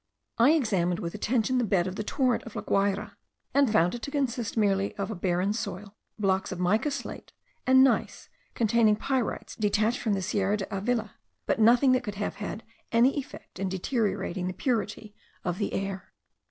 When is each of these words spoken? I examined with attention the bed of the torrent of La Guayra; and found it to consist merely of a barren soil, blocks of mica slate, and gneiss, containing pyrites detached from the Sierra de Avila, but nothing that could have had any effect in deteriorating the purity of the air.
I 0.39 0.53
examined 0.53 0.97
with 0.97 1.13
attention 1.13 1.59
the 1.59 1.63
bed 1.63 1.85
of 1.85 1.95
the 1.95 2.03
torrent 2.03 2.41
of 2.45 2.55
La 2.55 2.63
Guayra; 2.63 3.17
and 3.53 3.71
found 3.71 3.93
it 3.93 4.01
to 4.01 4.09
consist 4.09 4.57
merely 4.57 4.95
of 4.95 5.11
a 5.11 5.15
barren 5.15 5.53
soil, 5.53 5.95
blocks 6.17 6.51
of 6.51 6.59
mica 6.59 6.89
slate, 6.89 7.33
and 7.67 7.83
gneiss, 7.83 8.27
containing 8.55 8.95
pyrites 8.95 9.55
detached 9.55 9.99
from 9.99 10.13
the 10.13 10.23
Sierra 10.23 10.57
de 10.57 10.75
Avila, 10.75 11.13
but 11.45 11.59
nothing 11.59 11.91
that 11.91 12.03
could 12.03 12.15
have 12.15 12.37
had 12.37 12.63
any 12.91 13.15
effect 13.19 13.59
in 13.59 13.69
deteriorating 13.69 14.47
the 14.47 14.53
purity 14.53 15.13
of 15.45 15.59
the 15.59 15.71
air. 15.71 16.11